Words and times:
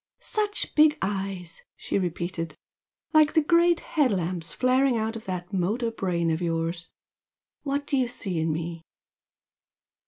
"Such 0.19 0.73
big 0.73 0.97
eyes!" 1.03 1.61
she 1.77 1.99
repeated 1.99 2.55
"Like 3.13 3.45
great 3.45 3.81
head 3.81 4.09
lamps 4.09 4.51
flaring 4.51 4.97
out 4.97 5.15
of 5.15 5.25
that 5.25 5.53
motor 5.53 5.91
brain 5.91 6.31
of 6.31 6.41
yours! 6.41 6.89
What 7.61 7.85
do 7.85 7.97
you 7.97 8.07
see 8.07 8.39
in 8.39 8.51
me?" 8.51 8.81